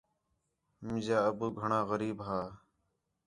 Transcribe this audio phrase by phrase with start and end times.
[0.83, 2.39] مینجا ابو گھݨاں غریب ہا